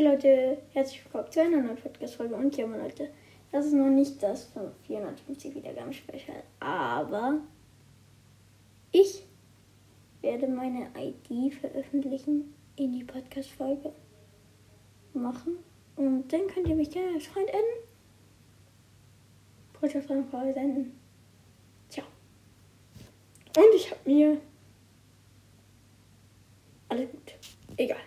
Hey 0.00 0.08
Leute, 0.08 0.56
herzlich 0.72 1.04
willkommen 1.04 1.30
zu 1.30 1.42
einer 1.42 1.60
neuen 1.60 1.76
Podcast-Folge. 1.76 2.34
Und 2.34 2.56
ja, 2.56 2.64
Leute, 2.64 3.10
das 3.52 3.66
ist 3.66 3.74
noch 3.74 3.90
nicht 3.90 4.22
das 4.22 4.50
450 4.86 5.54
Wiedergaben-Special, 5.54 6.42
aber 6.58 7.40
ich 8.92 9.26
werde 10.22 10.48
meine 10.48 10.88
ID 10.96 11.52
veröffentlichen 11.52 12.54
in 12.76 12.92
die 12.94 13.04
Podcast-Folge 13.04 13.92
machen. 15.12 15.58
Und 15.96 16.32
dann 16.32 16.46
könnt 16.46 16.68
ihr 16.68 16.76
mich 16.76 16.90
gerne 16.90 17.12
als 17.16 17.26
Freund 17.26 17.50
enden. 17.50 17.88
Freundschaftsanfrage 19.74 20.54
senden. 20.54 20.98
Ciao. 21.90 22.06
Und 23.54 23.74
ich 23.76 23.90
habe 23.90 24.10
mir. 24.10 24.40
Alles 26.88 27.10
gut. 27.10 27.34
Egal. 27.76 28.00